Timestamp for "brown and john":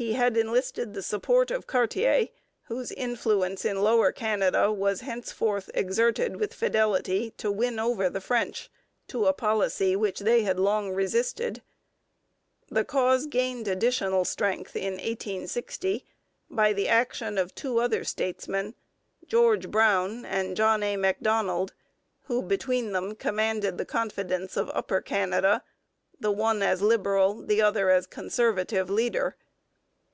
19.68-20.84